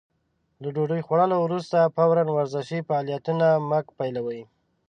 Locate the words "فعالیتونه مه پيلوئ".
2.87-4.41